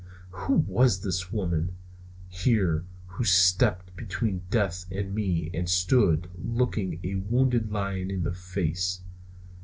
Who 0.31 0.55
was 0.55 1.01
this 1.01 1.31
woman 1.31 1.75
here 2.27 2.85
who 3.05 3.23
stepped 3.23 3.95
between 3.95 4.41
death 4.49 4.87
and 4.91 5.13
me 5.13 5.51
and 5.53 5.69
stood 5.69 6.27
looking 6.43 6.99
a 7.03 7.19
wounded 7.29 7.71
lion 7.71 8.09
in 8.09 8.23
the 8.23 8.33
face? 8.33 9.01